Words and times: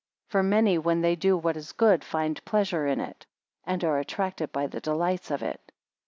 For 0.29 0.41
many, 0.41 0.79
when 0.79 1.01
they 1.01 1.15
do 1.15 1.37
what 1.37 1.55
is 1.55 1.73
good, 1.73 2.03
find 2.03 2.43
pleasure 2.43 2.87
in 2.87 2.99
it, 2.99 3.27
and 3.65 3.83
are 3.83 3.99
attracted 3.99 4.51
by 4.51 4.65
the 4.65 4.81
delights 4.81 5.29
of 5.29 5.43
it. 5.43 5.71